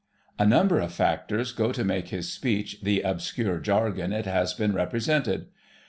[0.39, 4.73] A number of factors go to make his speech the obscure jargon it has been
[4.73, 5.45] represented.